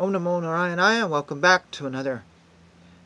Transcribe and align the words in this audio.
Om 0.00 0.12
Namo 0.12 0.40
Narayanaya. 0.40 1.08
Welcome 1.08 1.40
back 1.40 1.68
to 1.72 1.88
another 1.88 2.22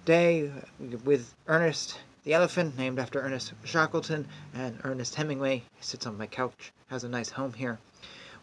day 0.05 0.53
with 0.79 1.35
Ernest 1.49 1.99
the 2.23 2.35
elephant, 2.35 2.77
named 2.77 2.99
after 2.99 3.19
Ernest 3.19 3.55
Shackleton 3.65 4.29
and 4.53 4.79
Ernest 4.85 5.15
Hemingway. 5.15 5.63
He 5.75 5.83
sits 5.83 6.07
on 6.07 6.19
my 6.19 6.27
couch, 6.27 6.71
has 6.89 7.03
a 7.03 7.09
nice 7.09 7.31
home 7.31 7.55
here. 7.55 7.79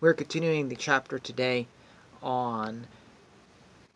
We're 0.01 0.15
continuing 0.15 0.67
the 0.67 0.75
chapter 0.75 1.19
today 1.19 1.67
on 2.23 2.87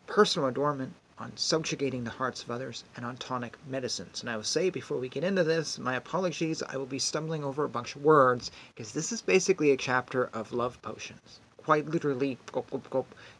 personal 0.06 0.46
adornment, 0.46 0.94
on 1.18 1.36
subjugating 1.36 2.04
the 2.04 2.10
hearts 2.10 2.44
of 2.44 2.52
others, 2.52 2.84
and 2.94 3.04
on 3.04 3.16
tonic 3.16 3.58
medicines. 3.66 4.20
And 4.20 4.30
I 4.30 4.36
will 4.36 4.44
say 4.44 4.70
before 4.70 4.98
we 4.98 5.08
get 5.08 5.24
into 5.24 5.42
this, 5.42 5.80
my 5.80 5.96
apologies, 5.96 6.62
I 6.62 6.76
will 6.76 6.86
be 6.86 7.00
stumbling 7.00 7.42
over 7.42 7.64
a 7.64 7.68
bunch 7.68 7.96
of 7.96 8.04
words 8.04 8.52
because 8.72 8.92
this 8.92 9.10
is 9.10 9.20
basically 9.20 9.72
a 9.72 9.76
chapter 9.76 10.26
of 10.26 10.52
love 10.52 10.80
potions 10.80 11.40
quite 11.64 11.86
literally, 11.88 12.38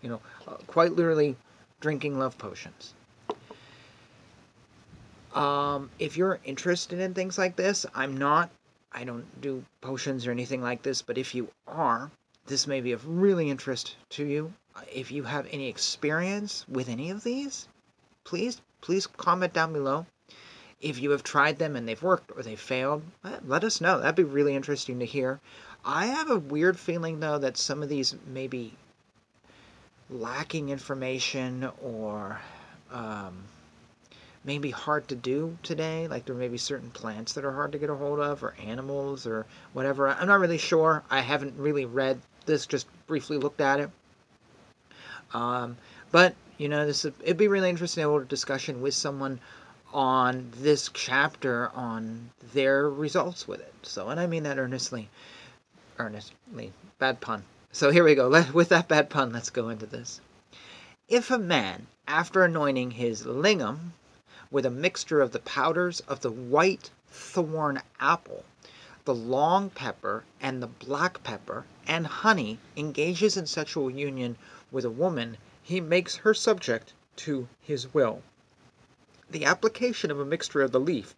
you 0.03 0.09
know, 0.09 0.21
uh, 0.49 0.57
quite 0.67 0.93
literally 0.93 1.37
drinking 1.81 2.19
love 2.19 2.37
potions. 2.39 2.95
Um, 5.35 5.91
if 5.99 6.17
you're 6.17 6.39
interested 6.45 7.01
in 7.01 7.13
things 7.13 7.37
like 7.37 7.57
this, 7.57 7.85
I'm 7.95 8.17
not, 8.17 8.51
I 8.93 9.05
don't 9.05 9.27
do 9.41 9.65
potions 9.81 10.27
or 10.27 10.31
anything 10.31 10.63
like 10.63 10.83
this, 10.83 11.03
but 11.03 11.19
if 11.19 11.35
you 11.35 11.49
are, 11.67 12.11
this 12.47 12.67
may 12.67 12.81
be 12.81 12.93
of 12.93 13.07
really 13.07 13.51
interest 13.51 13.97
to 14.11 14.25
you. 14.25 14.53
If 14.93 15.11
you 15.11 15.25
have 15.25 15.47
any 15.51 15.69
experience 15.69 16.65
with 16.69 16.89
any 16.89 17.11
of 17.11 17.25
these, 17.25 17.69
please, 18.25 18.61
please 18.81 19.07
comment 19.07 19.53
down 19.53 19.73
below. 19.73 20.07
If 20.85 21.01
you 21.01 21.13
have 21.13 21.23
tried 21.23 21.59
them 21.59 21.77
and 21.77 21.89
they've 21.89 22.03
worked 22.03 22.31
or 22.37 22.43
they 22.43 22.57
failed, 22.57 23.03
let 23.47 23.65
us 23.65 23.81
know. 23.81 23.99
That'd 23.99 24.15
be 24.15 24.23
really 24.23 24.55
interesting 24.55 24.99
to 24.99 25.07
hear. 25.07 25.41
I 25.85 26.07
have 26.07 26.31
a 26.31 26.39
weird 26.39 26.79
feeling 26.79 27.21
though 27.21 27.39
that 27.39 27.57
some 27.57 27.83
of 27.83 27.89
these 27.89 28.15
may 28.27 28.47
be 28.47 28.75
lacking 30.11 30.69
information 30.69 31.71
or 31.83 32.41
um, 32.93 33.45
maybe 34.45 34.71
hard 34.71 35.09
to 35.09 35.17
do 35.17 35.57
today. 35.63 36.07
Like 36.07 36.27
there 36.27 36.35
may 36.35 36.49
be 36.49 36.59
certain 36.59 36.91
plants 36.91 37.33
that 37.33 37.45
are 37.45 37.53
hard 37.53 37.73
to 37.73 37.79
get 37.79 37.91
a 37.91 37.95
hold 37.95 38.21
of, 38.21 38.43
or 38.43 38.55
animals, 38.63 39.27
or 39.27 39.47
whatever. 39.73 40.09
I'm 40.09 40.29
not 40.29 40.41
really 40.41 40.59
sure. 40.59 41.03
I 41.11 41.21
haven't 41.21 41.59
really 41.59 41.87
read 41.87 42.21
this; 42.45 42.67
just 42.67 42.87
briefly 43.07 43.39
looked 43.39 43.61
at 43.63 43.81
it. 43.81 43.91
Um, 45.33 45.79
but 46.13 46.35
you 46.59 46.69
know, 46.69 46.87
this 46.87 47.05
it'd 47.05 47.37
be 47.37 47.49
really 47.49 47.71
interesting 47.71 48.05
to 48.05 48.13
have 48.13 48.23
a 48.23 48.27
discussion 48.27 48.83
with 48.83 48.95
someone 48.95 49.41
on 49.95 50.51
this 50.57 50.91
chapter 50.93 51.71
on 51.71 52.31
their 52.53 52.91
results 52.91 53.49
with 53.49 53.61
it. 53.61 53.73
So, 53.85 54.09
and 54.11 54.21
I 54.21 54.27
mean 54.27 54.43
that 54.43 54.59
earnestly 54.59 55.09
earnestly. 55.99 56.73
Bad 56.99 57.21
pun. 57.21 57.45
So 57.71 57.91
here 57.91 58.03
we 58.03 58.17
go. 58.17 58.27
Let, 58.27 58.53
with 58.53 58.69
that 58.71 58.89
bad 58.89 59.11
pun, 59.11 59.33
let's 59.33 59.51
go 59.51 59.69
into 59.69 59.87
this. 59.87 60.21
If 61.09 61.31
a 61.31 61.39
man, 61.39 61.87
after 62.09 62.43
anointing 62.43 62.93
his 62.93 63.23
lingam 63.23 63.93
with 64.51 64.67
a 64.67 64.71
mixture 64.71 65.21
of 65.21 65.31
the 65.31 65.39
powders 65.39 66.01
of 66.01 66.21
the 66.21 66.31
white 66.33 66.91
thorn 67.07 67.81
apple, 68.01 68.45
the 69.05 69.15
long 69.15 69.71
pepper, 69.71 70.25
and 70.41 70.63
the 70.63 70.67
black 70.67 71.23
pepper, 71.23 71.65
and 71.87 72.07
honey, 72.07 72.59
engages 72.77 73.37
in 73.37 73.47
sexual 73.47 73.91
union 73.91 74.37
with 74.73 74.85
a 74.85 74.91
woman, 74.91 75.37
he 75.63 75.81
makes 75.81 76.17
her 76.17 76.35
subject 76.35 76.93
to 77.17 77.47
his 77.61 77.95
will. 77.95 78.23
The 79.35 79.47
application 79.47 80.13
of 80.13 80.21
a 80.21 80.25
mixture 80.25 80.63
of 80.63 80.71
the 80.71 80.79
leaf 80.79 81.17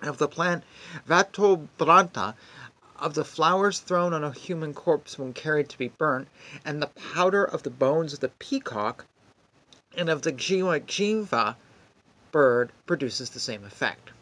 of 0.00 0.16
the 0.16 0.26
plant 0.26 0.64
Vatobranta 1.06 2.34
of 2.98 3.12
the 3.12 3.26
flowers 3.26 3.78
thrown 3.78 4.14
on 4.14 4.24
a 4.24 4.32
human 4.32 4.72
corpse 4.72 5.18
when 5.18 5.34
carried 5.34 5.68
to 5.68 5.76
be 5.76 5.88
burnt, 5.88 6.28
and 6.64 6.80
the 6.80 6.86
powder 6.86 7.44
of 7.44 7.62
the 7.62 7.68
bones 7.68 8.14
of 8.14 8.20
the 8.20 8.30
peacock 8.30 9.04
and 9.94 10.08
of 10.08 10.22
the 10.22 10.32
jiva 10.32 11.56
bird 12.32 12.72
produces 12.86 13.28
the 13.28 13.38
same 13.38 13.64
effect. 13.64 14.12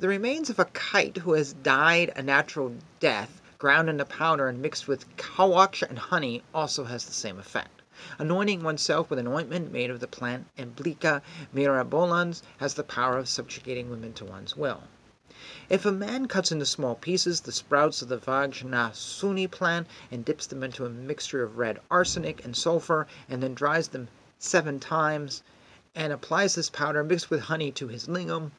The 0.00 0.08
remains 0.08 0.50
of 0.50 0.58
a 0.58 0.64
kite 0.64 1.18
who 1.18 1.34
has 1.34 1.52
died 1.52 2.12
a 2.16 2.22
natural 2.22 2.74
death, 2.98 3.40
ground 3.58 3.88
into 3.88 4.04
powder 4.04 4.48
and 4.48 4.60
mixed 4.60 4.88
with 4.88 5.06
kawach 5.16 5.88
and 5.88 6.00
honey, 6.00 6.42
also 6.52 6.82
has 6.82 7.04
the 7.04 7.12
same 7.12 7.38
effect. 7.38 7.79
Anointing 8.18 8.62
oneself 8.62 9.10
with 9.10 9.18
an 9.18 9.28
ointment 9.28 9.70
made 9.70 9.90
of 9.90 10.00
the 10.00 10.06
plant 10.06 10.46
Emblica 10.56 11.20
myrabolans 11.54 12.40
has 12.56 12.72
the 12.72 12.82
power 12.82 13.18
of 13.18 13.28
subjugating 13.28 13.90
women 13.90 14.14
to 14.14 14.24
one's 14.24 14.56
will. 14.56 14.84
If 15.68 15.84
a 15.84 15.92
man 15.92 16.26
cuts 16.26 16.50
into 16.50 16.64
small 16.64 16.94
pieces 16.94 17.42
the 17.42 17.52
sprouts 17.52 18.00
of 18.00 18.08
the 18.08 18.16
Vajrasuni 18.16 19.50
plant 19.50 19.86
and 20.10 20.24
dips 20.24 20.46
them 20.46 20.62
into 20.62 20.86
a 20.86 20.88
mixture 20.88 21.42
of 21.42 21.58
red 21.58 21.78
arsenic 21.90 22.42
and 22.42 22.56
sulphur, 22.56 23.06
and 23.28 23.42
then 23.42 23.52
dries 23.52 23.88
them 23.88 24.08
seven 24.38 24.80
times, 24.80 25.42
and 25.94 26.10
applies 26.10 26.54
this 26.54 26.70
powder 26.70 27.04
mixed 27.04 27.28
with 27.28 27.40
honey 27.40 27.70
to 27.72 27.88
his 27.88 28.08
lingam, 28.08 28.52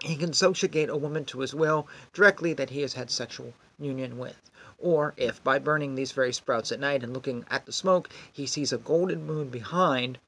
he 0.00 0.16
can 0.16 0.32
subjugate 0.32 0.88
a 0.88 0.96
woman 0.96 1.26
to 1.26 1.40
his 1.40 1.54
will 1.54 1.86
directly 2.14 2.54
that 2.54 2.70
he 2.70 2.80
has 2.80 2.94
had 2.94 3.10
sexual 3.10 3.52
union 3.78 4.16
with. 4.16 4.50
Or 4.82 5.14
if, 5.16 5.42
by 5.42 5.58
burning 5.58 5.94
these 5.94 6.12
very 6.12 6.34
sprouts 6.34 6.70
at 6.72 6.80
night 6.80 7.02
and 7.02 7.14
looking 7.14 7.46
at 7.50 7.64
the 7.64 7.72
smoke, 7.72 8.10
he 8.30 8.46
sees 8.46 8.72
a 8.72 8.78
golden 8.78 9.24
moon 9.24 9.48
behind, 9.48 10.18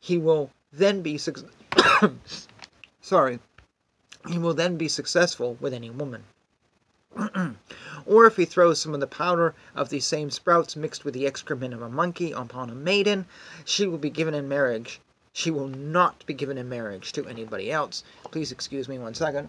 he 0.00 0.18
will 0.18 0.50
then 0.72 1.02
be 1.02 1.20
sorry 3.00 3.38
he 4.28 4.38
will 4.38 4.54
then 4.54 4.76
be 4.76 4.88
successful 4.88 5.56
with 5.60 5.72
any 5.72 5.90
woman. 5.90 6.24
or 8.06 8.26
if 8.26 8.36
he 8.36 8.44
throws 8.44 8.80
some 8.80 8.92
of 8.92 9.00
the 9.00 9.06
powder 9.06 9.54
of 9.74 9.88
these 9.88 10.04
same 10.04 10.30
sprouts 10.30 10.76
mixed 10.76 11.04
with 11.04 11.14
the 11.14 11.26
excrement 11.26 11.72
of 11.72 11.82
a 11.82 11.88
monkey 11.88 12.32
upon 12.32 12.68
a 12.68 12.74
maiden, 12.74 13.26
she 13.64 13.86
will 13.86 13.98
be 13.98 14.10
given 14.10 14.34
in 14.34 14.48
marriage. 14.48 15.00
She 15.32 15.50
will 15.50 15.68
not 15.68 16.26
be 16.26 16.34
given 16.34 16.58
in 16.58 16.68
marriage 16.68 17.12
to 17.12 17.26
anybody 17.26 17.70
else. 17.70 18.02
Please 18.24 18.50
excuse 18.50 18.88
me 18.88 18.98
one 18.98 19.14
second. 19.14 19.48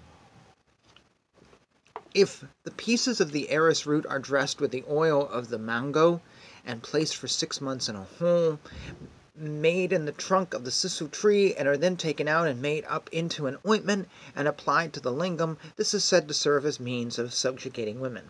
If 2.15 2.43
the 2.63 2.71
pieces 2.71 3.21
of 3.21 3.31
the 3.31 3.51
arris 3.51 3.85
root 3.85 4.03
are 4.07 4.17
dressed 4.17 4.59
with 4.59 4.71
the 4.71 4.83
oil 4.89 5.27
of 5.27 5.49
the 5.49 5.59
mango 5.59 6.21
and 6.65 6.81
placed 6.81 7.15
for 7.15 7.27
six 7.27 7.61
months 7.61 7.87
in 7.87 7.95
a 7.95 8.03
hole, 8.03 8.59
made 9.35 9.93
in 9.93 10.05
the 10.05 10.11
trunk 10.11 10.55
of 10.55 10.63
the 10.65 10.71
sisu 10.71 11.11
tree 11.11 11.53
and 11.53 11.67
are 11.67 11.77
then 11.77 11.97
taken 11.97 12.27
out 12.27 12.47
and 12.47 12.63
made 12.63 12.83
up 12.85 13.09
into 13.11 13.45
an 13.45 13.59
ointment 13.63 14.09
and 14.35 14.47
applied 14.47 14.91
to 14.93 14.99
the 14.99 15.11
lingam, 15.13 15.57
this 15.75 15.93
is 15.93 16.03
said 16.03 16.27
to 16.27 16.33
serve 16.33 16.65
as 16.65 16.79
means 16.79 17.19
of 17.19 17.31
subjugating 17.31 17.99
women. 17.99 18.25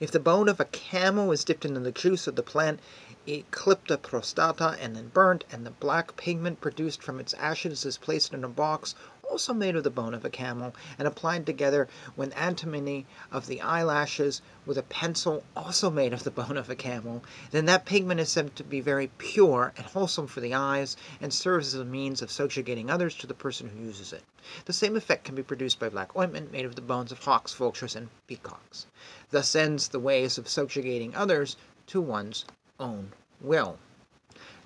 If 0.00 0.10
the 0.10 0.18
bone 0.18 0.48
of 0.48 0.58
a 0.58 0.64
camel 0.64 1.30
is 1.30 1.44
dipped 1.44 1.66
into 1.66 1.80
the 1.80 1.92
juice 1.92 2.26
of 2.26 2.36
the 2.36 2.42
plant 2.42 2.80
Eclipta 3.26 3.98
prostata 3.98 4.78
and 4.80 4.96
then 4.96 5.08
burnt, 5.08 5.44
and 5.52 5.66
the 5.66 5.70
black 5.72 6.16
pigment 6.16 6.62
produced 6.62 7.02
from 7.02 7.20
its 7.20 7.34
ashes 7.34 7.84
is 7.84 7.98
placed 7.98 8.32
in 8.32 8.44
a 8.44 8.48
box 8.48 8.94
also 9.30 9.54
made 9.54 9.76
of 9.76 9.84
the 9.84 9.90
bone 9.90 10.12
of 10.12 10.24
a 10.24 10.28
camel, 10.28 10.74
and 10.98 11.06
applied 11.06 11.46
together 11.46 11.86
with 12.16 12.36
antimony 12.36 13.06
of 13.30 13.46
the 13.46 13.60
eyelashes 13.60 14.42
with 14.66 14.76
a 14.76 14.82
pencil 14.82 15.44
also 15.54 15.88
made 15.88 16.12
of 16.12 16.24
the 16.24 16.32
bone 16.32 16.56
of 16.56 16.68
a 16.68 16.74
camel, 16.74 17.22
then 17.52 17.64
that 17.64 17.84
pigment 17.84 18.18
is 18.18 18.28
said 18.28 18.56
to 18.56 18.64
be 18.64 18.80
very 18.80 19.08
pure 19.18 19.72
and 19.76 19.86
wholesome 19.86 20.26
for 20.26 20.40
the 20.40 20.52
eyes, 20.52 20.96
and 21.20 21.32
serves 21.32 21.74
as 21.74 21.80
a 21.80 21.84
means 21.84 22.22
of 22.22 22.32
subjugating 22.32 22.90
others 22.90 23.14
to 23.14 23.26
the 23.28 23.32
person 23.32 23.68
who 23.68 23.84
uses 23.84 24.12
it. 24.12 24.24
The 24.64 24.72
same 24.72 24.96
effect 24.96 25.24
can 25.24 25.36
be 25.36 25.44
produced 25.44 25.78
by 25.78 25.90
black 25.90 26.16
ointment 26.16 26.50
made 26.50 26.64
of 26.64 26.74
the 26.74 26.82
bones 26.82 27.12
of 27.12 27.22
hawks, 27.22 27.54
vultures, 27.54 27.94
and 27.94 28.08
peacocks. 28.26 28.86
Thus 29.30 29.54
ends 29.54 29.86
the 29.86 30.00
ways 30.00 30.38
of 30.38 30.48
subjugating 30.48 31.14
others 31.14 31.56
to 31.86 32.00
one's 32.00 32.46
own 32.80 33.12
will. 33.40 33.78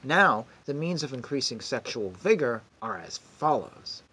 Now, 0.02 0.46
the 0.64 0.74
means 0.74 1.02
of 1.02 1.12
increasing 1.12 1.60
sexual 1.60 2.10
vigor 2.10 2.62
are 2.80 2.98
as 2.98 3.18
follows. 3.18 4.03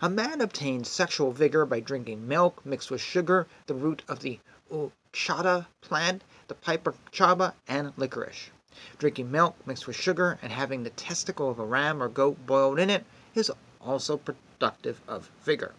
A 0.00 0.08
man 0.08 0.40
obtains 0.40 0.88
sexual 0.88 1.32
vigor 1.32 1.66
by 1.66 1.80
drinking 1.80 2.28
milk 2.28 2.64
mixed 2.64 2.92
with 2.92 3.00
sugar, 3.00 3.48
the 3.66 3.74
root 3.74 4.02
of 4.06 4.20
the 4.20 4.38
uchata 4.70 5.66
plant, 5.80 6.22
the 6.46 6.54
piper 6.54 6.94
chaba, 7.10 7.54
and 7.66 7.92
licorice. 7.96 8.50
Drinking 8.98 9.32
milk 9.32 9.56
mixed 9.66 9.88
with 9.88 9.96
sugar 9.96 10.38
and 10.40 10.52
having 10.52 10.84
the 10.84 10.90
testicle 10.90 11.50
of 11.50 11.58
a 11.58 11.64
ram 11.64 12.00
or 12.00 12.08
goat 12.08 12.46
boiled 12.46 12.78
in 12.78 12.88
it 12.88 13.04
is 13.34 13.50
also 13.80 14.16
productive 14.16 15.00
of 15.08 15.28
vigor. 15.42 15.74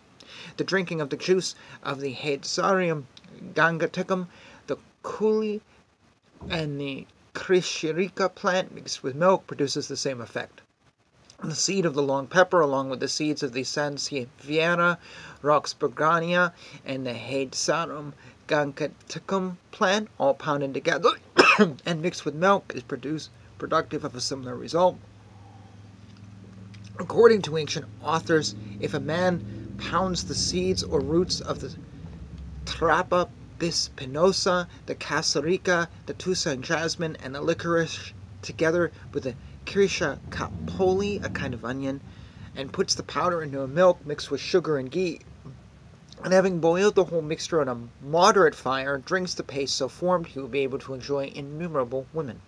The 0.58 0.66
drinking 0.66 1.00
of 1.00 1.10
the 1.10 1.16
juice 1.16 1.56
of 1.82 2.02
the 2.02 2.14
Hedysarum 2.14 3.06
gangeticum, 3.54 4.28
the 4.68 4.76
kuli, 5.04 5.62
and 6.50 6.82
the 6.82 7.08
krishirika 7.34 8.36
plant 8.36 8.74
mixed 8.76 9.04
with 9.04 9.16
milk 9.16 9.48
produces 9.48 9.88
the 9.88 9.96
same 9.96 10.20
effect. 10.20 10.60
The 11.46 11.54
seed 11.54 11.86
of 11.86 11.94
the 11.94 12.02
long 12.02 12.26
pepper, 12.26 12.60
along 12.60 12.90
with 12.90 13.00
the 13.00 13.08
seeds 13.08 13.44
of 13.44 13.54
the 13.54 13.62
Sansevieria, 13.62 14.98
Roxburghiana, 15.44 16.54
and 16.84 17.06
the 17.06 17.14
Hedysarum 17.14 18.14
gangeticum 18.48 19.58
plant, 19.70 20.08
all 20.18 20.34
pounded 20.34 20.74
together 20.74 21.12
and 21.86 22.02
mixed 22.02 22.26
with 22.26 22.34
milk, 22.34 22.72
is 22.74 22.82
produced 22.82 23.30
productive 23.60 24.04
of 24.04 24.16
a 24.16 24.22
similar 24.22 24.56
result. 24.56 24.98
According 26.98 27.44
to 27.44 27.58
ancient 27.58 27.86
authors, 28.02 28.56
if 28.80 28.96
a 28.96 29.00
man 29.00 29.76
pounds 29.78 30.24
the 30.24 30.34
seeds 30.34 30.82
or 30.82 31.00
roots 31.00 31.42
of 31.42 31.60
the 31.60 31.76
Trapa 32.66 33.30
bispinosa, 33.60 34.66
the 34.88 34.96
casarica, 34.96 35.90
the 36.08 36.16
tusa 36.16 36.54
and 36.54 36.64
jasmine, 36.64 37.16
and 37.18 37.36
the 37.36 37.42
licorice 37.42 38.14
together 38.42 38.92
with 39.14 39.26
the 39.26 39.36
Krisha 39.66 40.20
kapoli, 40.30 41.24
a 41.24 41.30
kind 41.30 41.54
of 41.54 41.66
onion, 41.66 42.02
and 42.56 42.72
puts 42.72 42.96
the 42.96 43.04
powder 43.04 43.42
into 43.42 43.62
a 43.62 43.68
milk 43.68 44.06
mixed 44.06 44.32
with 44.32 44.40
sugar 44.40 44.78
and 44.78 44.90
ghee. 44.90 45.22
And 46.24 46.34
having 46.34 46.60
boiled 46.60 46.96
the 46.96 47.06
whole 47.06 47.22
mixture 47.22 47.60
on 47.62 47.68
a 47.68 48.06
moderate 48.06 48.56
fire, 48.56 48.98
drinks 48.98 49.34
the 49.34 49.44
paste 49.44 49.76
so 49.76 49.88
formed, 49.88 50.28
he 50.28 50.40
will 50.40 50.48
be 50.48 50.62
able 50.62 50.80
to 50.80 50.94
enjoy 50.94 51.32
innumerable 51.34 52.06
women. 52.14 52.42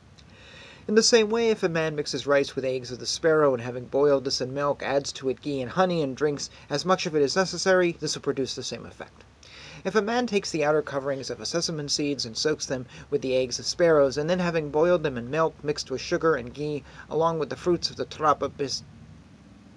In 0.88 0.96
the 0.96 1.04
same 1.04 1.30
way, 1.30 1.50
if 1.50 1.64
a 1.64 1.70
man 1.70 1.96
mixes 1.96 2.26
rice 2.26 2.56
with 2.56 2.64
eggs 2.64 2.92
of 2.92 3.00
the 3.00 3.06
sparrow, 3.06 3.54
and 3.54 3.62
having 3.62 3.86
boiled 3.86 4.24
this 4.24 4.40
in 4.40 4.54
milk, 4.54 4.82
adds 4.82 5.12
to 5.14 5.28
it 5.28 5.42
ghee 5.42 5.62
and 5.62 5.72
honey, 5.72 6.02
and 6.02 6.16
drinks 6.16 6.50
as 6.70 6.86
much 6.86 7.06
of 7.06 7.14
it 7.14 7.22
as 7.22 7.36
necessary, 7.36 7.98
this 8.00 8.16
will 8.16 8.22
produce 8.22 8.56
the 8.56 8.64
same 8.64 8.86
effect. 8.86 9.26
If 9.88 9.96
a 9.96 10.02
man 10.02 10.28
takes 10.28 10.52
the 10.52 10.66
outer 10.66 10.82
coverings 10.82 11.30
of 11.30 11.40
a 11.40 11.46
sesame 11.46 11.88
seeds 11.88 12.26
and 12.26 12.36
soaks 12.36 12.66
them 12.66 12.88
with 13.10 13.22
the 13.22 13.38
eggs 13.38 13.58
of 13.58 13.66
sparrows, 13.66 14.18
and 14.18 14.30
then 14.30 14.40
having 14.40 14.70
boiled 14.70 15.02
them 15.02 15.18
in 15.18 15.32
milk 15.32 15.64
mixed 15.64 15.90
with 15.90 16.02
sugar 16.02 16.36
and 16.36 16.54
ghee, 16.54 16.84
along 17.10 17.40
with 17.40 17.50
the 17.50 17.56
fruits 17.56 17.90
of 17.90 17.96
the 17.96 18.06
trapa 18.06 18.52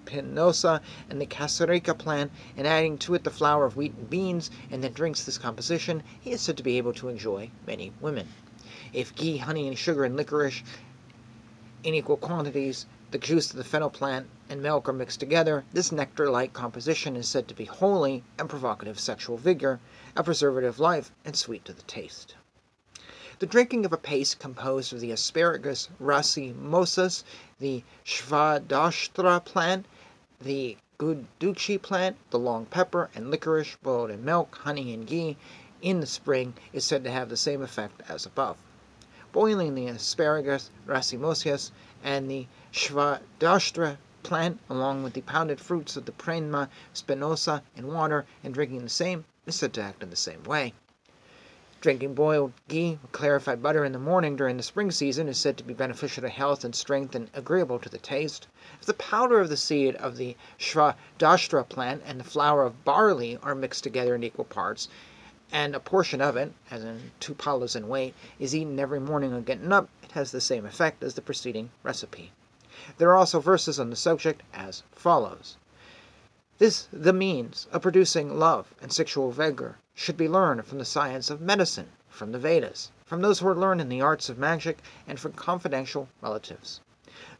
spinosa 0.05 0.81
and 1.09 1.21
the 1.21 1.25
casarica 1.25 1.97
plant, 1.97 2.29
and 2.57 2.67
adding 2.67 2.97
to 2.97 3.13
it 3.13 3.23
the 3.23 3.31
flour 3.31 3.63
of 3.63 3.77
wheat 3.77 3.93
and 3.97 4.09
beans, 4.09 4.51
and 4.69 4.83
then 4.83 4.91
drinks 4.91 5.23
this 5.23 5.37
composition, 5.37 6.03
he 6.19 6.31
is 6.33 6.41
said 6.41 6.57
to 6.57 6.63
be 6.63 6.77
able 6.77 6.91
to 6.91 7.07
enjoy 7.07 7.49
many 7.65 7.93
women. 8.01 8.27
If 8.91 9.15
ghee, 9.15 9.37
honey, 9.37 9.65
and 9.65 9.77
sugar 9.77 10.03
and 10.03 10.17
licorice 10.17 10.61
in 11.85 11.93
equal 11.93 12.17
quantities, 12.17 12.85
the 13.11 13.17
juice 13.17 13.51
of 13.51 13.57
the 13.57 13.63
fennel 13.63 13.89
plant 13.89 14.25
and 14.49 14.63
milk 14.63 14.87
are 14.87 14.93
mixed 14.93 15.19
together, 15.19 15.65
this 15.73 15.91
nectar-like 15.91 16.53
composition 16.53 17.17
is 17.17 17.27
said 17.27 17.45
to 17.47 17.53
be 17.53 17.65
holy 17.65 18.23
and 18.39 18.49
provocative 18.49 18.99
sexual 18.99 19.35
vigor, 19.35 19.81
a 20.15 20.23
preservative 20.23 20.79
life, 20.79 21.11
and 21.25 21.35
sweet 21.35 21.65
to 21.65 21.73
the 21.73 21.81
taste. 21.83 22.35
The 23.39 23.45
drinking 23.45 23.85
of 23.85 23.91
a 23.91 23.97
paste 23.97 24.39
composed 24.39 24.93
of 24.93 25.01
the 25.01 25.11
asparagus 25.11 25.89
racemosus, 25.99 27.23
the 27.59 27.83
svadashtra 28.05 29.43
plant, 29.43 29.87
the 30.39 30.77
guduchi 30.97 31.81
plant, 31.81 32.15
the 32.29 32.39
long 32.39 32.65
pepper, 32.65 33.09
and 33.13 33.29
licorice 33.29 33.75
boiled 33.83 34.11
in 34.11 34.23
milk, 34.23 34.55
honey, 34.61 34.93
and 34.93 35.05
ghee 35.05 35.37
in 35.81 35.99
the 35.99 36.05
spring 36.05 36.53
is 36.71 36.85
said 36.85 37.03
to 37.03 37.11
have 37.11 37.27
the 37.29 37.35
same 37.35 37.61
effect 37.61 38.01
as 38.07 38.25
above. 38.25 38.57
Boiling 39.33 39.75
the 39.75 39.87
asparagus 39.87 40.71
racemosus 40.85 41.71
and 42.03 42.29
the 42.29 42.47
svadashtra 42.73 43.97
plant 44.23 44.59
along 44.69 45.03
with 45.03 45.13
the 45.13 45.21
pounded 45.21 45.61
fruits 45.61 45.95
of 45.95 46.03
the 46.03 46.11
premna 46.11 46.67
spinosa 46.93 47.61
in 47.77 47.87
water 47.87 48.25
and 48.43 48.53
drinking 48.53 48.83
the 48.83 48.89
same 48.89 49.23
is 49.45 49.55
said 49.55 49.71
to 49.71 49.81
act 49.81 50.03
in 50.03 50.09
the 50.09 50.17
same 50.17 50.43
way. 50.43 50.73
Drinking 51.79 52.13
boiled 52.13 52.51
ghee 52.67 52.99
or 53.01 53.07
clarified 53.13 53.63
butter 53.63 53.85
in 53.85 53.93
the 53.93 53.99
morning 53.99 54.35
during 54.35 54.57
the 54.57 54.63
spring 54.63 54.91
season 54.91 55.29
is 55.29 55.37
said 55.37 55.55
to 55.59 55.63
be 55.63 55.73
beneficial 55.73 56.23
to 56.23 56.27
health 56.27 56.65
and 56.65 56.75
strength 56.75 57.15
and 57.15 57.29
agreeable 57.33 57.79
to 57.79 57.87
the 57.87 57.99
taste. 57.99 58.47
If 58.81 58.85
the 58.85 58.93
powder 58.95 59.39
of 59.39 59.47
the 59.47 59.55
seed 59.55 59.95
of 59.95 60.17
the 60.17 60.35
Svadashtra 60.59 61.69
plant 61.69 62.03
and 62.05 62.19
the 62.19 62.25
flour 62.25 62.63
of 62.65 62.83
barley 62.83 63.39
are 63.41 63.55
mixed 63.55 63.83
together 63.83 64.13
in 64.13 64.25
equal 64.25 64.43
parts, 64.43 64.89
and 65.51 65.75
a 65.75 65.79
portion 65.79 66.21
of 66.21 66.37
it, 66.37 66.53
as 66.69 66.83
in 66.83 67.11
two 67.19 67.33
palas 67.33 67.75
in 67.75 67.87
weight, 67.87 68.15
is 68.39 68.55
eaten 68.55 68.79
every 68.79 68.99
morning 68.99 69.33
on 69.33 69.43
getting 69.43 69.71
up, 69.71 69.89
it 70.01 70.11
has 70.13 70.31
the 70.31 70.39
same 70.39 70.65
effect 70.65 71.03
as 71.03 71.15
the 71.15 71.21
preceding 71.21 71.69
recipe. 71.83 72.31
There 72.97 73.09
are 73.09 73.17
also 73.17 73.39
verses 73.39 73.79
on 73.79 73.89
the 73.89 73.95
subject 73.95 74.43
as 74.53 74.83
follows. 74.91 75.57
This, 76.57 76.87
the 76.93 77.13
means 77.13 77.67
of 77.71 77.81
producing 77.81 78.39
love 78.39 78.73
and 78.81 78.93
sexual 78.93 79.31
vigor, 79.31 79.77
should 79.93 80.15
be 80.15 80.29
learned 80.29 80.65
from 80.65 80.77
the 80.77 80.85
science 80.85 81.29
of 81.29 81.41
medicine, 81.41 81.91
from 82.09 82.31
the 82.31 82.39
Vedas, 82.39 82.91
from 83.05 83.21
those 83.21 83.39
who 83.39 83.47
are 83.47 83.55
learned 83.55 83.81
in 83.81 83.89
the 83.89 84.01
arts 84.01 84.29
of 84.29 84.37
magic, 84.37 84.77
and 85.07 85.19
from 85.19 85.33
confidential 85.33 86.07
relatives. 86.21 86.79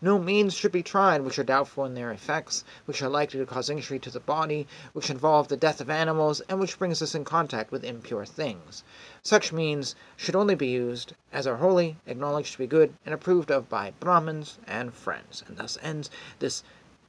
No 0.01 0.19
means 0.19 0.53
should 0.53 0.71
be 0.71 0.83
tried 0.83 1.21
which 1.21 1.39
are 1.39 1.43
doubtful 1.43 1.85
in 1.85 1.93
their 1.93 2.11
effects, 2.11 2.63
which 2.85 3.01
are 3.01 3.09
likely 3.09 3.39
to 3.39 3.45
cause 3.45 3.69
injury 3.69 3.99
to 3.99 4.09
the 4.09 4.19
body, 4.19 4.67
which 4.93 5.09
involve 5.09 5.47
the 5.47 5.57
death 5.57 5.79
of 5.79 5.89
animals, 5.89 6.41
and 6.49 6.59
which 6.59 6.77
brings 6.77 7.01
us 7.01 7.15
in 7.15 7.23
contact 7.23 7.71
with 7.71 7.83
impure 7.83 8.25
things. 8.25 8.83
Such 9.23 9.53
means 9.53 9.95
should 10.17 10.35
only 10.35 10.55
be 10.55 10.67
used 10.67 11.13
as 11.31 11.47
are 11.47 11.57
holy, 11.57 11.97
acknowledged 12.05 12.53
to 12.53 12.57
be 12.57 12.67
good, 12.67 12.93
and 13.05 13.13
approved 13.13 13.51
of 13.51 13.69
by 13.69 13.93
Brahmins 13.99 14.57
and 14.67 14.93
friends. 14.93 15.43
And 15.47 15.57
thus 15.57 15.77
ends 15.81 16.09
this 16.39 16.63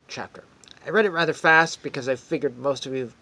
chapter. 0.08 0.44
I 0.86 0.90
read 0.90 1.04
it 1.04 1.10
rather 1.10 1.32
fast 1.32 1.82
because 1.82 2.08
I 2.08 2.16
figured 2.16 2.58
most 2.58 2.86
of 2.86 2.94
you 2.94 3.12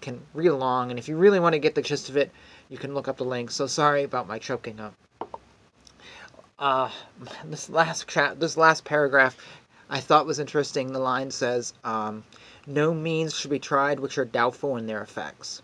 can 0.00 0.20
read 0.34 0.48
along, 0.48 0.90
and 0.90 0.98
if 0.98 1.08
you 1.08 1.16
really 1.16 1.40
want 1.40 1.54
to 1.54 1.58
get 1.58 1.74
the 1.74 1.82
gist 1.82 2.08
of 2.08 2.16
it, 2.16 2.30
you 2.68 2.76
can 2.76 2.94
look 2.94 3.08
up 3.08 3.16
the 3.16 3.24
link. 3.24 3.50
So 3.50 3.66
sorry 3.66 4.02
about 4.02 4.26
my 4.26 4.38
choking 4.38 4.80
up. 4.80 4.94
Uh, 6.62 6.88
this 7.44 7.68
last 7.68 8.06
cha- 8.06 8.34
this 8.34 8.56
last 8.56 8.84
paragraph 8.84 9.36
I 9.90 9.98
thought 9.98 10.26
was 10.26 10.38
interesting. 10.38 10.92
The 10.92 11.00
line 11.00 11.32
says, 11.32 11.74
um, 11.82 12.22
"No 12.68 12.94
means 12.94 13.34
should 13.34 13.50
be 13.50 13.58
tried 13.58 13.98
which 13.98 14.16
are 14.16 14.24
doubtful 14.24 14.76
in 14.76 14.86
their 14.86 15.02
effects." 15.02 15.60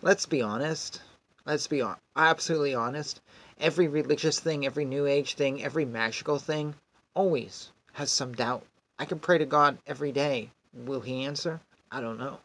Let's 0.00 0.26
be 0.26 0.40
honest. 0.40 1.02
Let's 1.44 1.66
be 1.66 1.82
on- 1.82 1.96
absolutely 2.14 2.72
honest. 2.72 3.20
Every 3.58 3.88
religious 3.88 4.38
thing, 4.38 4.64
every 4.64 4.84
New 4.84 5.06
Age 5.06 5.34
thing, 5.34 5.60
every 5.60 5.84
magical 5.84 6.38
thing, 6.38 6.76
always 7.14 7.72
has 7.94 8.12
some 8.12 8.32
doubt. 8.32 8.62
I 9.00 9.06
can 9.06 9.18
pray 9.18 9.38
to 9.38 9.44
God 9.44 9.78
every 9.88 10.12
day 10.12 10.52
Will 10.72 11.00
he 11.00 11.24
answer? 11.24 11.60
I 11.90 12.00
don't 12.00 12.20
know. 12.20 12.38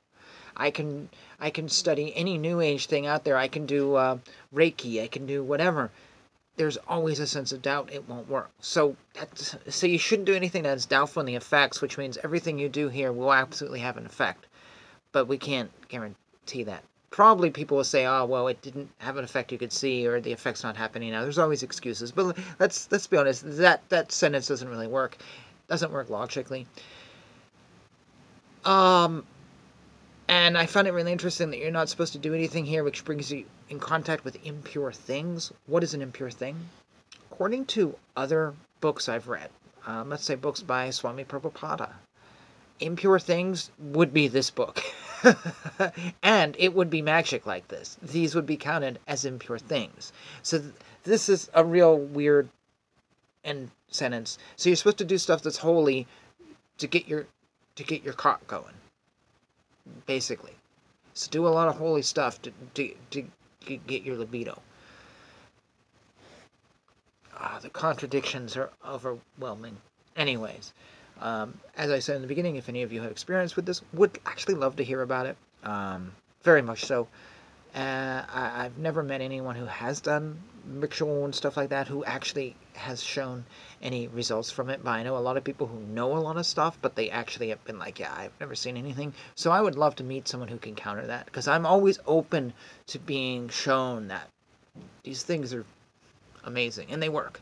I 0.55 0.71
can 0.71 1.09
I 1.39 1.51
can 1.51 1.69
study 1.69 2.11
any 2.15 2.39
new 2.39 2.59
age 2.59 2.87
thing 2.87 3.05
out 3.05 3.23
there. 3.23 3.37
I 3.37 3.47
can 3.47 3.67
do 3.67 3.93
uh, 3.93 4.17
Reiki. 4.51 4.99
I 5.03 5.07
can 5.07 5.27
do 5.27 5.43
whatever. 5.43 5.91
There's 6.57 6.77
always 6.87 7.19
a 7.19 7.27
sense 7.27 7.51
of 7.51 7.61
doubt 7.61 7.93
it 7.93 8.09
won't 8.09 8.29
work. 8.29 8.49
So 8.59 8.95
so 9.69 9.87
you 9.87 9.97
shouldn't 9.97 10.25
do 10.25 10.33
anything 10.33 10.63
that's 10.63 10.85
doubtful 10.85 11.21
in 11.21 11.25
the 11.27 11.35
effects, 11.35 11.81
which 11.81 11.97
means 11.97 12.17
everything 12.23 12.57
you 12.59 12.67
do 12.67 12.89
here 12.89 13.11
will 13.11 13.31
absolutely 13.31 13.79
have 13.79 13.95
an 13.97 14.05
effect. 14.05 14.47
But 15.11 15.27
we 15.27 15.37
can't 15.37 15.71
guarantee 15.87 16.63
that. 16.63 16.83
Probably 17.11 17.49
people 17.51 17.77
will 17.77 17.83
say, 17.83 18.05
"Oh, 18.05 18.25
well, 18.25 18.47
it 18.47 18.61
didn't 18.61 18.89
have 18.97 19.17
an 19.17 19.23
effect 19.23 19.51
you 19.51 19.57
could 19.57 19.71
see, 19.71 20.05
or 20.05 20.19
the 20.19 20.33
effect's 20.33 20.63
not 20.63 20.75
happening 20.75 21.11
now." 21.11 21.21
There's 21.21 21.37
always 21.37 21.63
excuses, 21.63 22.11
but 22.11 22.37
let's 22.59 22.91
let's 22.91 23.07
be 23.07 23.17
honest. 23.17 23.43
That 23.57 23.87
that 23.89 24.11
sentence 24.11 24.47
doesn't 24.47 24.67
really 24.67 24.87
work. 24.87 25.17
Doesn't 25.67 25.91
work 25.91 26.09
logically. 26.09 26.67
Um, 28.65 29.25
and 30.27 30.57
I 30.57 30.65
found 30.65 30.87
it 30.87 30.91
really 30.91 31.11
interesting 31.11 31.51
that 31.51 31.57
you're 31.57 31.71
not 31.71 31.89
supposed 31.89 32.13
to 32.13 32.19
do 32.19 32.33
anything 32.33 32.65
here 32.65 32.83
which 32.83 33.05
brings 33.05 33.31
you 33.31 33.45
in 33.69 33.79
contact 33.79 34.25
with 34.25 34.45
impure 34.45 34.91
things. 34.91 35.51
What 35.65 35.83
is 35.83 35.93
an 35.93 36.01
impure 36.01 36.31
thing? 36.31 36.55
According 37.31 37.65
to 37.67 37.95
other 38.15 38.53
books 38.81 39.07
I've 39.09 39.27
read, 39.27 39.49
um, 39.85 40.09
let's 40.09 40.23
say 40.23 40.35
books 40.35 40.61
by 40.61 40.89
Swami 40.89 41.23
Prabhupada, 41.23 41.93
impure 42.79 43.19
things 43.19 43.71
would 43.79 44.13
be 44.13 44.27
this 44.27 44.49
book. 44.49 44.81
and 46.23 46.55
it 46.59 46.73
would 46.73 46.89
be 46.89 47.01
magic 47.01 47.45
like 47.45 47.67
this. 47.67 47.97
These 48.01 48.35
would 48.35 48.45
be 48.45 48.57
counted 48.57 48.99
as 49.07 49.25
impure 49.25 49.59
things. 49.59 50.11
So 50.43 50.59
th- 50.59 50.73
this 51.03 51.29
is 51.29 51.49
a 51.53 51.63
real 51.63 51.97
weird 51.97 52.49
end 53.43 53.71
sentence. 53.89 54.37
So 54.55 54.69
you're 54.69 54.75
supposed 54.75 54.97
to 54.99 55.05
do 55.05 55.17
stuff 55.17 55.41
that's 55.41 55.57
holy 55.57 56.07
to 56.77 56.87
get 56.87 57.07
your 57.07 57.25
to 57.75 57.83
get 57.83 58.03
your 58.03 58.13
cock 58.13 58.45
going. 58.47 58.73
Basically. 60.05 60.53
So 61.13 61.29
do 61.31 61.47
a 61.47 61.49
lot 61.49 61.67
of 61.67 61.77
holy 61.77 62.01
stuff 62.01 62.41
to, 62.43 62.51
to, 62.75 62.93
to 63.11 63.23
get 63.87 64.03
your 64.03 64.17
libido. 64.17 64.61
Ah, 67.35 67.59
the 67.61 67.69
contradictions 67.69 68.55
are 68.57 68.71
overwhelming. 68.85 69.77
Anyways, 70.15 70.73
um, 71.21 71.59
as 71.75 71.91
I 71.91 71.99
said 71.99 72.15
in 72.15 72.21
the 72.21 72.27
beginning, 72.27 72.55
if 72.55 72.69
any 72.69 72.83
of 72.83 72.91
you 72.91 73.01
have 73.01 73.11
experience 73.11 73.55
with 73.55 73.65
this, 73.65 73.81
would 73.93 74.19
actually 74.25 74.55
love 74.55 74.75
to 74.77 74.83
hear 74.83 75.01
about 75.01 75.25
it. 75.25 75.37
Um, 75.63 76.13
very 76.43 76.61
much 76.61 76.85
so. 76.85 77.07
Uh, 77.75 78.23
I, 78.27 78.63
have 78.63 78.77
never 78.77 79.03
met 79.03 79.21
anyone 79.21 79.55
who 79.55 79.65
has 79.65 80.01
done 80.01 80.39
ritual 80.67 81.25
and 81.25 81.33
stuff 81.33 81.57
like 81.57 81.69
that 81.69 81.87
who 81.87 82.03
actually 82.05 82.55
has 82.73 83.01
shown 83.01 83.45
any 83.81 84.07
results 84.07 84.51
from 84.51 84.69
it. 84.69 84.83
But 84.83 84.91
I 84.91 85.03
know 85.03 85.17
a 85.17 85.19
lot 85.19 85.37
of 85.37 85.43
people 85.43 85.67
who 85.67 85.79
know 85.79 86.15
a 86.15 86.19
lot 86.19 86.37
of 86.37 86.45
stuff, 86.45 86.77
but 86.81 86.95
they 86.95 87.09
actually 87.09 87.49
have 87.49 87.63
been 87.63 87.79
like, 87.79 87.99
yeah, 87.99 88.13
I've 88.15 88.39
never 88.39 88.55
seen 88.55 88.77
anything. 88.77 89.13
So 89.35 89.51
I 89.51 89.61
would 89.61 89.75
love 89.75 89.95
to 89.97 90.03
meet 90.03 90.27
someone 90.27 90.49
who 90.49 90.57
can 90.57 90.75
counter 90.75 91.07
that 91.07 91.25
because 91.25 91.47
I'm 91.47 91.65
always 91.65 91.99
open 92.05 92.53
to 92.87 92.99
being 92.99 93.49
shown 93.49 94.07
that 94.09 94.27
these 95.03 95.23
things 95.23 95.53
are 95.53 95.65
amazing 96.43 96.91
and 96.91 97.01
they 97.01 97.09
work. 97.09 97.41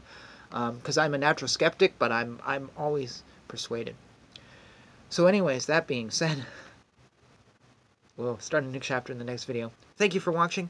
Because 0.49 0.97
um, 0.97 1.03
I'm 1.03 1.13
a 1.13 1.17
natural 1.17 1.47
skeptic, 1.47 1.97
but 1.99 2.11
I'm 2.11 2.39
I'm 2.45 2.69
always 2.77 3.23
persuaded. 3.47 3.95
So, 5.09 5.27
anyways, 5.27 5.65
that 5.65 5.87
being 5.87 6.11
said. 6.11 6.45
We'll 8.17 8.39
start 8.39 8.63
a 8.63 8.67
new 8.67 8.79
chapter 8.79 9.11
in 9.11 9.19
the 9.19 9.25
next 9.25 9.43
video. 9.43 9.73
Thank 9.97 10.13
you 10.13 10.21
for 10.21 10.31
watching. 10.31 10.69